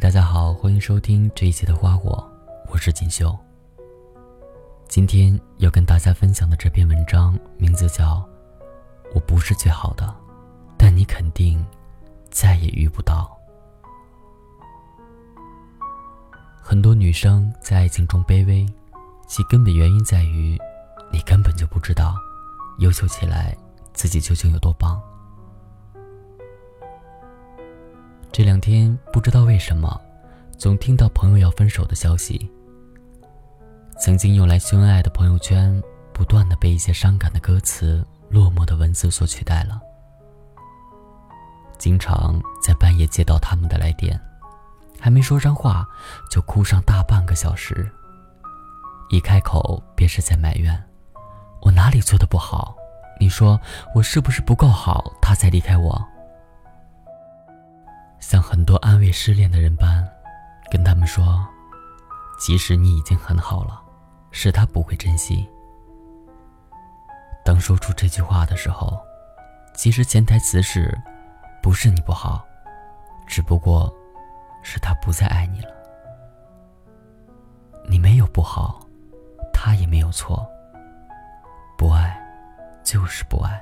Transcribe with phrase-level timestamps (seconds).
[0.00, 2.26] 大家好，欢迎收听这一期的花火，
[2.72, 3.38] 我是锦绣。
[4.88, 8.14] 今天要跟大家分享的这篇文章名字叫
[9.14, 10.16] 《我不是最好的，
[10.78, 11.62] 但你肯定
[12.30, 13.38] 再也遇不到》。
[16.62, 18.66] 很多女生在爱情中卑微，
[19.28, 20.58] 其根本原因在于，
[21.12, 22.16] 你根本就不知道，
[22.78, 23.54] 优秀起来
[23.92, 24.98] 自己究竟有多棒。
[28.32, 30.00] 这两天不知道为什么，
[30.56, 32.48] 总听到朋友要分手的消息。
[33.98, 35.82] 曾经用来秀恩爱的朋友圈，
[36.14, 39.80] 不断的被一些伤感的歌词、落寞的文字所取代了。
[41.76, 44.18] 经常在半夜接到他们的来电，
[45.00, 45.84] 还没说上话，
[46.30, 47.90] 就哭上大半个小时。
[49.10, 50.80] 一开口便是在埋怨
[51.62, 52.76] ：“我哪里做的不好？
[53.18, 53.60] 你说
[53.92, 56.00] 我是不是不够好，他才离开我？”
[58.20, 60.06] 像很多安慰失恋的人般，
[60.70, 61.44] 跟他们说
[62.38, 63.82] ：“即使你已经很好了，
[64.30, 65.48] 是他不会珍惜。”
[67.44, 69.00] 当说出这句话的时候，
[69.74, 70.96] 其实潜台词是：
[71.62, 72.44] 不是你不好，
[73.26, 73.92] 只不过
[74.62, 75.70] 是他不再爱你了。
[77.88, 78.86] 你没有不好，
[79.52, 80.46] 他也没有错。
[81.76, 82.16] 不爱，
[82.84, 83.60] 就是不爱。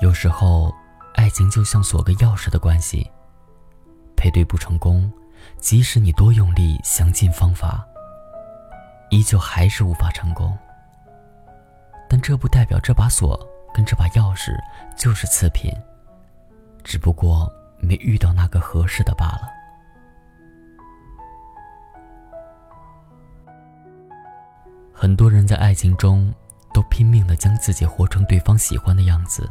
[0.00, 0.72] 有时候。
[1.14, 3.10] 爱情就像锁个钥匙的关系，
[4.16, 5.10] 配对不成功，
[5.58, 7.84] 即使你多用力，想尽方法，
[9.10, 10.56] 依旧还是无法成功。
[12.08, 13.38] 但这不代表这把锁
[13.74, 14.52] 跟这把钥匙
[14.96, 15.72] 就是次品，
[16.82, 19.48] 只不过没遇到那个合适的罢了。
[24.94, 26.32] 很多人在爱情中，
[26.72, 29.48] 都拼命的将自己活成对方喜欢的样子。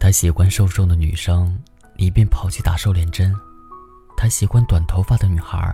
[0.00, 1.56] 他喜欢瘦瘦的女生，
[1.94, 3.32] 你便跑去打瘦脸针；
[4.16, 5.72] 他喜欢短头发的女孩，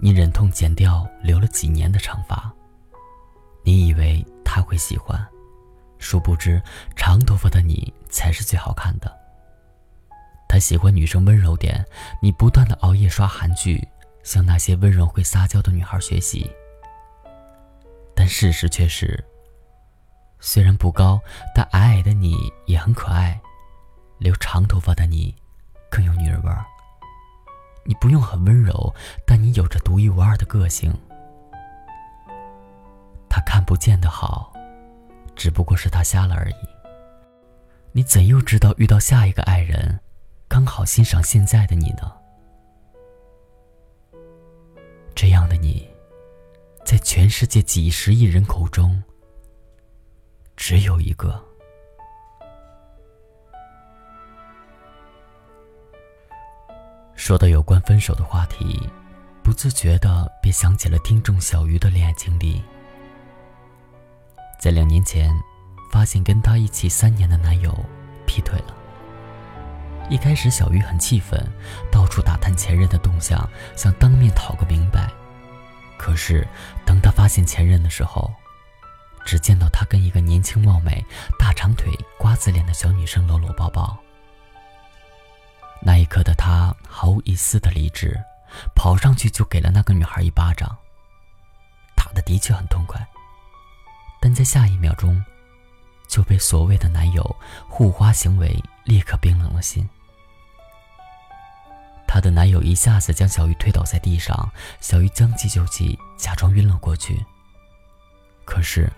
[0.00, 2.52] 你忍痛剪掉留了几年的长发。
[3.62, 5.24] 你以为他会喜欢，
[5.98, 6.60] 殊不知
[6.96, 9.10] 长头发的你才是最好看的。
[10.48, 11.82] 他喜欢女生温柔点，
[12.20, 13.86] 你不断的熬夜刷韩剧，
[14.24, 16.50] 向那些温柔会撒娇的女孩学习。
[18.16, 19.24] 但事实却是。
[20.40, 21.18] 虽然不高，
[21.54, 22.36] 但矮矮的你
[22.66, 23.40] 也很可爱。
[24.24, 25.36] 留长头发的你，
[25.90, 26.64] 更有女人味儿。
[27.84, 28.94] 你不用很温柔，
[29.26, 30.90] 但你有着独一无二的个性。
[33.28, 34.50] 他看不见的好，
[35.36, 36.54] 只不过是他瞎了而已。
[37.92, 40.00] 你怎又知道遇到下一个爱人，
[40.48, 42.10] 刚好欣赏现在的你呢？
[45.14, 45.86] 这样的你，
[46.82, 49.02] 在全世界几十亿人口中。
[50.56, 51.44] 只有一个。
[57.24, 58.86] 说到有关分手的话题，
[59.42, 62.62] 不自觉的便想起了听众小鱼的恋爱经历。
[64.60, 65.34] 在两年前，
[65.90, 67.74] 发现跟她一起三年的男友
[68.26, 68.76] 劈腿了。
[70.10, 71.42] 一开始，小鱼很气愤，
[71.90, 75.10] 到处打探前任的动向，想当面讨个明白。
[75.96, 76.46] 可是，
[76.84, 78.30] 当他发现前任的时候，
[79.24, 81.02] 只见到他跟一个年轻貌美、
[81.38, 83.96] 大长腿、瓜子脸的小女生搂搂抱抱。
[85.84, 88.18] 那一刻的他毫无一丝的理智，
[88.74, 90.76] 跑上去就给了那个女孩一巴掌。
[91.94, 93.06] 打的的确很痛快，
[94.20, 95.22] 但在下一秒钟，
[96.08, 97.36] 就被所谓的男友
[97.68, 99.88] 护花行为立刻冰冷了心。
[102.06, 104.50] 她的男友一下子将小鱼推倒在地上，
[104.80, 107.24] 小鱼将计就计，假装晕了过去。
[108.44, 108.90] 可是。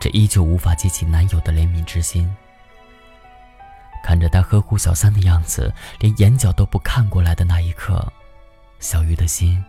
[0.00, 2.28] 这依旧无法激起男友的怜悯之心。
[4.02, 8.12] 看着他呵护小三的样子，连眼角都不看过来的那一刻，
[8.80, 9.62] 小鱼的心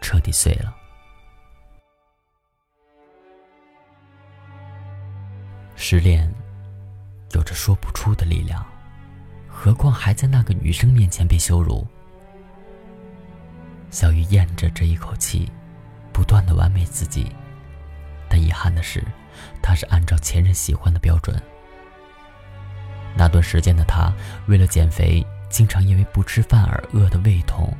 [0.00, 0.74] 彻底碎了。
[5.76, 6.32] 失恋
[7.32, 8.64] 有着说不出的力量，
[9.48, 11.86] 何况还在那个女生面前被羞辱。
[13.90, 15.50] 小鱼咽着这一口气，
[16.12, 17.30] 不断的完美自己。
[18.28, 19.04] 但遗憾的是，
[19.62, 21.40] 他是按照前任喜欢的标准。
[23.16, 24.12] 那段时间的他，
[24.48, 27.72] 为了减肥，经常因为不吃饭而饿得胃痛。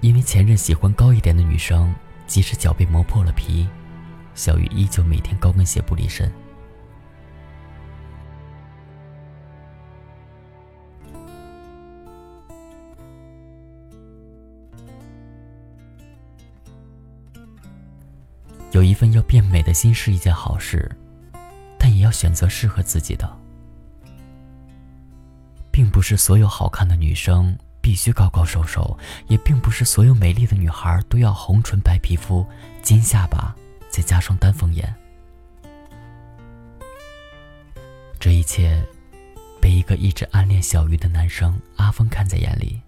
[0.00, 1.94] 因为前任喜欢高一点的女生，
[2.26, 3.68] 即使脚被磨破了皮，
[4.34, 6.30] 小雨依旧每天高跟鞋不离身。
[18.72, 20.90] 有一份要变美的心是一件好事，
[21.78, 23.41] 但也要选择适合自己的。
[25.72, 28.96] 并不是所有好看的女生必须高高瘦瘦，
[29.26, 32.46] 也并不是所有美丽的女孩都要红唇白皮肤、
[32.82, 33.56] 尖下巴，
[33.90, 34.94] 再加双丹凤眼。
[38.20, 38.80] 这一切，
[39.60, 42.80] 被一个一直暗恋小鱼的男生阿峰看在眼里。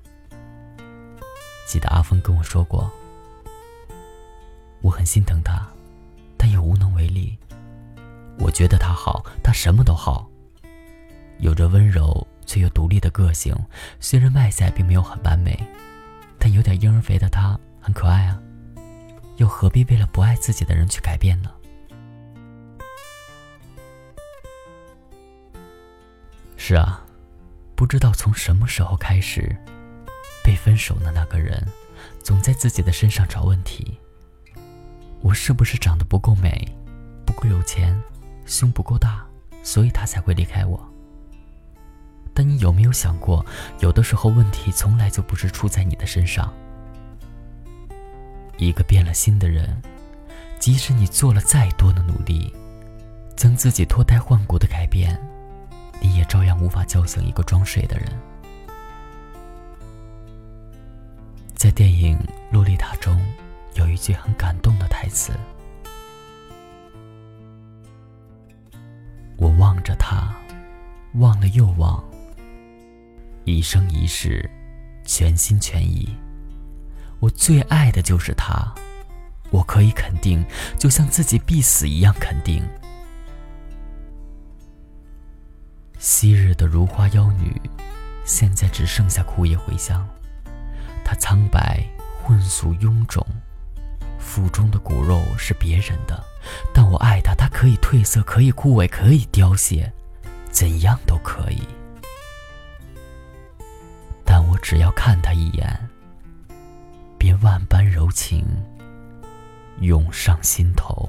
[1.67, 2.89] 记得阿峰跟我说过，
[4.83, 5.67] 我很心疼他，
[6.37, 7.37] 但又无能为力。
[8.39, 10.29] 我觉得他好，他什么都好，
[11.39, 13.53] 有着温柔却又独立的个性。
[13.99, 15.59] 虽然外在并没有很完美，
[16.39, 18.41] 但有点婴儿肥的他很可爱啊。
[19.39, 21.51] 又何必为了不爱自己的人去改变呢？
[26.57, 27.05] 是啊，
[27.75, 29.57] 不知道从什么时候开始。
[30.45, 31.67] 被分手的那个人，
[32.23, 33.99] 总在自己的身上找问题。
[35.23, 36.69] 我是不是长得不够美，
[37.27, 38.01] 不够有钱，
[38.47, 39.27] 胸不够大，
[39.65, 40.94] 所以他才会离开我？
[42.35, 43.47] 但你有没有想过，
[43.79, 46.53] 有的时候问题从来就不是出在你的身上。
[48.59, 49.81] 一个变了心的人，
[50.59, 52.53] 即使你做了再多的努力，
[53.37, 55.17] 将自己脱胎换骨的改变，
[56.01, 58.09] 你也照样无法叫醒一个装睡的人。
[61.55, 62.19] 在电影
[62.51, 63.19] 《洛丽塔》中，
[63.75, 65.33] 有一句很感动的台词
[69.39, 70.35] ：“我望着他，
[71.15, 72.03] 忘了又忘，
[73.45, 74.49] 一生一世，
[75.05, 76.09] 全心全意。
[77.21, 78.75] 我最爱的就是他，
[79.51, 80.45] 我可以肯定，
[80.79, 82.63] 就像自己必死一样肯定。
[85.99, 87.61] 昔日的如花妖女，
[88.25, 90.07] 现在只剩下枯叶回香。”
[91.05, 91.85] 她苍白、
[92.23, 93.27] 混俗、臃肿，
[94.19, 96.23] 腹中的骨肉是别人的，
[96.73, 97.35] 但我爱她。
[97.35, 99.93] 她可以褪色，可以枯萎，可以凋谢，
[100.51, 101.63] 怎样都可以。
[104.65, 105.79] 只要看他一眼，
[107.19, 108.47] 便万般柔情
[109.81, 111.07] 涌上心头。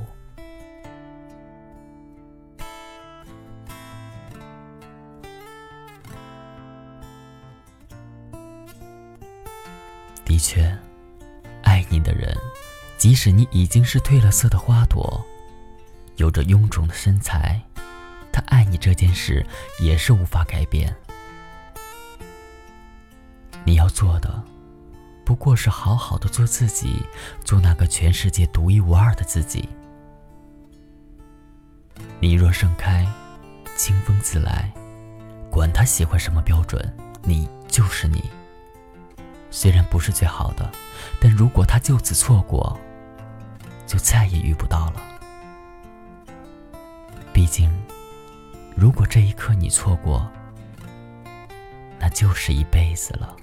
[10.25, 10.77] 的确，
[11.63, 12.37] 爱你的人，
[12.97, 15.25] 即使你已经是褪了色的花朵，
[16.17, 17.61] 有着臃肿的身材，
[18.33, 19.45] 他爱你这件事
[19.79, 20.93] 也是无法改变。
[23.65, 24.41] 你要做的，
[25.25, 27.03] 不过是好好的做自己，
[27.43, 29.67] 做那个全世界独一无二的自己。
[32.19, 33.05] 你若盛开，
[33.75, 34.71] 清风自来，
[35.49, 38.23] 管他喜欢什么标准，你就是你。
[39.49, 40.71] 虽然不是最好的，
[41.19, 42.79] 但如果他就此错过，
[43.87, 45.01] 就再也遇不到了。
[47.33, 47.71] 毕竟，
[48.75, 50.29] 如果这一刻你错过，
[51.99, 53.35] 那就是一辈子了。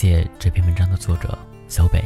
[0.00, 1.36] 谢这篇文章的作者
[1.66, 2.04] 小北。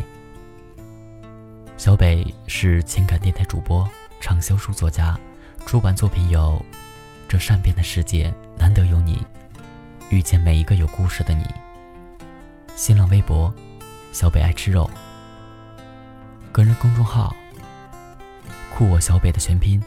[1.76, 3.86] 小北是情感电台主播、
[4.18, 5.14] 畅销书作家，
[5.66, 6.58] 出版作品有
[7.28, 9.16] 《这善变的世界难得有你》，
[10.08, 11.44] 遇见每一个有故事的你。
[12.74, 13.52] 新浪微博：
[14.10, 14.90] 小北爱吃肉。
[16.50, 17.36] 个人公众号：
[18.74, 19.78] 酷我小北的全拼。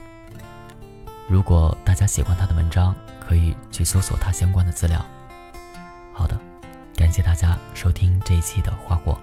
[1.28, 5.04] 如果大家喜欢他的文章，可以去搜索他相关的资料。
[6.14, 6.40] 好的。
[6.96, 9.20] 感谢大家收听这一期的花火，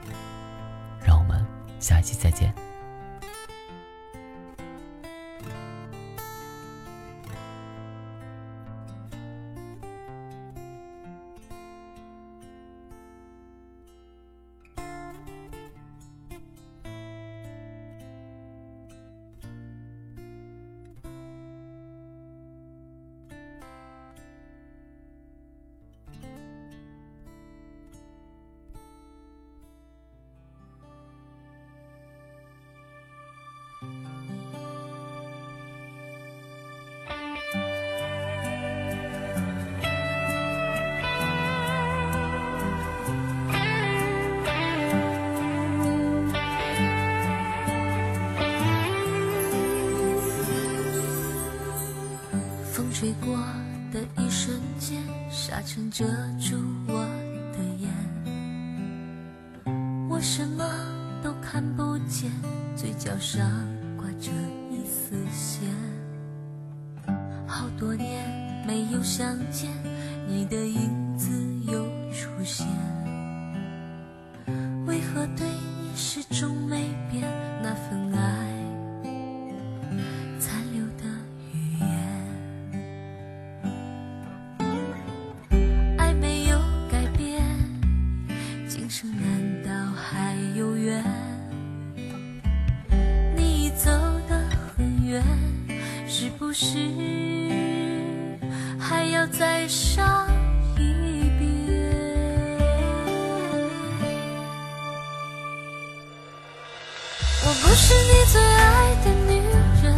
[1.04, 1.44] 让我们
[1.80, 2.54] 下一期再见。
[53.02, 53.36] 吹过
[53.92, 56.04] 的一瞬间，沙尘遮
[56.38, 56.56] 住
[56.86, 57.21] 我。
[107.72, 109.40] 不是你最爱的女
[109.82, 109.96] 人，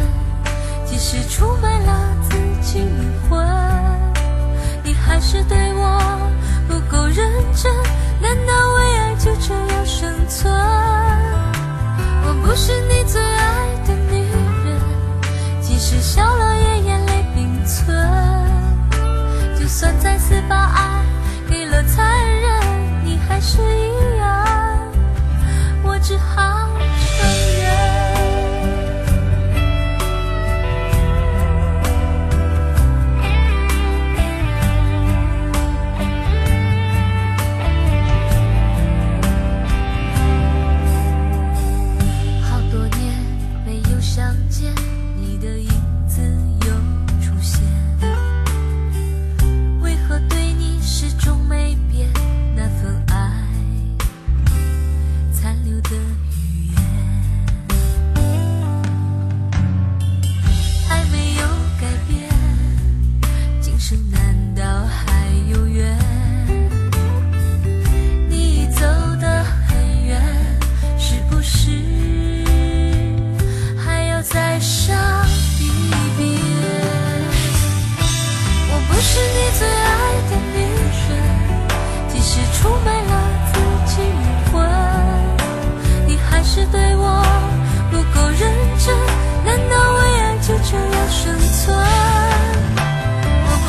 [0.85, 2.29] 即使出卖了自
[2.61, 3.45] 己灵魂，
[4.81, 5.99] 你还是对我
[6.69, 7.69] 不够认真。
[8.21, 10.49] 难道为爱就这样生存？
[12.25, 14.21] 我不是你最爱的女
[14.63, 14.79] 人，
[15.61, 16.84] 即使笑了也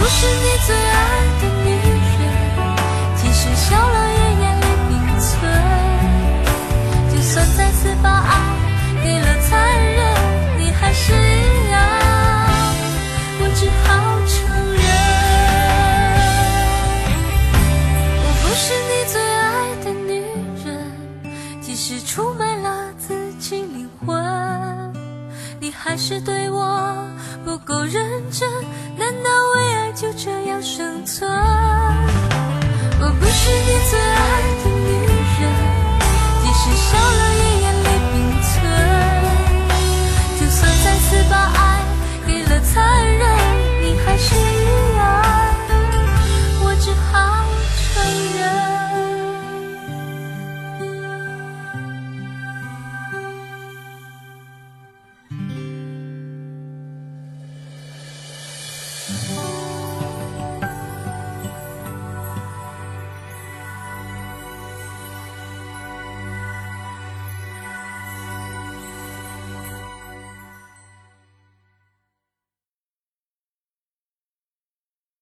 [0.06, 1.02] 我不是你最爱
[1.40, 2.22] 的女人，
[3.16, 5.26] 即使笑了也眼泪并存。
[7.10, 8.30] 就算再次把爱
[9.02, 9.50] 给了残
[9.84, 9.98] 忍，
[10.60, 11.16] 你还是一
[11.72, 11.74] 样，
[13.40, 13.84] 我只好
[14.28, 14.38] 承
[14.76, 14.86] 认。
[18.22, 20.22] 我不是你最爱的女
[20.64, 20.64] 人，
[21.60, 24.14] 即使出卖了自己灵魂，
[25.58, 26.96] 你还是对我
[27.44, 28.48] 不够认真。
[29.96, 31.26] 就这样生存？
[33.00, 34.55] 我不是你最爱